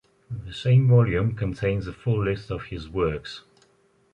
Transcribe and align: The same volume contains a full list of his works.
The 0.31 0.51
same 0.51 0.87
volume 0.87 1.35
contains 1.35 1.85
a 1.85 1.93
full 1.93 2.23
list 2.25 2.49
of 2.49 2.63
his 2.63 2.89
works. 2.89 3.43